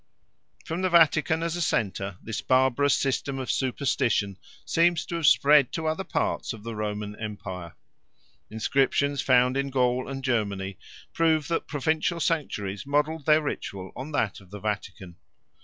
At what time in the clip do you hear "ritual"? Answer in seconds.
13.43-13.91